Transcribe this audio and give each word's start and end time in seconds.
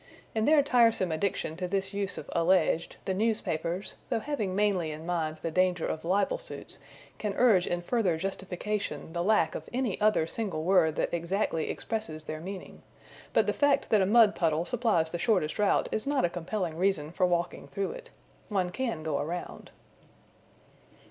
In 0.33 0.45
their 0.45 0.63
tiresome 0.63 1.11
addiction 1.11 1.55
to 1.57 1.67
this 1.67 1.93
use 1.93 2.17
of 2.17 2.27
alleged, 2.33 2.97
the 3.05 3.13
newspapers, 3.13 3.93
though 4.09 4.17
having 4.17 4.55
mainly 4.55 4.89
in 4.89 5.05
mind 5.05 5.37
the 5.43 5.51
danger 5.51 5.85
of 5.85 6.03
libel 6.03 6.39
suits, 6.39 6.79
can 7.19 7.35
urge 7.35 7.67
in 7.67 7.83
further 7.83 8.17
justification 8.17 9.13
the 9.13 9.21
lack 9.21 9.53
of 9.53 9.69
any 9.71 10.01
other 10.01 10.25
single 10.25 10.63
word 10.63 10.95
that 10.95 11.13
exactly 11.13 11.69
expresses 11.69 12.23
their 12.23 12.39
meaning; 12.41 12.81
but 13.31 13.45
the 13.45 13.53
fact 13.53 13.89
that 13.91 14.01
a 14.01 14.07
mud 14.07 14.35
puddle 14.35 14.65
supplies 14.65 15.11
the 15.11 15.19
shortest 15.19 15.59
route 15.59 15.87
is 15.91 16.07
not 16.07 16.25
a 16.25 16.29
compelling 16.29 16.77
reason 16.79 17.11
for 17.11 17.27
walking 17.27 17.67
through 17.67 17.91
it. 17.91 18.09
One 18.49 18.71
can 18.71 19.03
go 19.03 19.19
around. 19.19 19.69